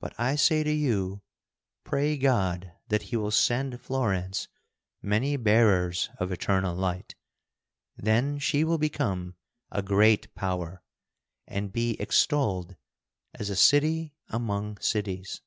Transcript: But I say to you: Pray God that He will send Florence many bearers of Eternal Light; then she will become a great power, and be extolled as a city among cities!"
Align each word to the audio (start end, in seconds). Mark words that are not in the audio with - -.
But 0.00 0.18
I 0.18 0.34
say 0.34 0.64
to 0.64 0.72
you: 0.72 1.22
Pray 1.84 2.16
God 2.18 2.72
that 2.88 3.02
He 3.02 3.16
will 3.16 3.30
send 3.30 3.80
Florence 3.80 4.48
many 5.00 5.36
bearers 5.36 6.10
of 6.18 6.32
Eternal 6.32 6.74
Light; 6.74 7.14
then 7.96 8.40
she 8.40 8.64
will 8.64 8.78
become 8.78 9.36
a 9.70 9.80
great 9.80 10.34
power, 10.34 10.82
and 11.46 11.72
be 11.72 11.92
extolled 12.00 12.74
as 13.34 13.50
a 13.50 13.54
city 13.54 14.16
among 14.30 14.78
cities!" 14.80 15.42